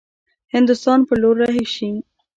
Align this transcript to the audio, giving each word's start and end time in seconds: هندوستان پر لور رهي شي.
هندوستان 0.53 0.99
پر 1.07 1.15
لور 1.21 1.35
رهي 1.41 1.65
شي. 1.75 1.89